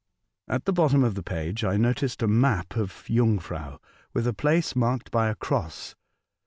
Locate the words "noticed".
1.77-2.23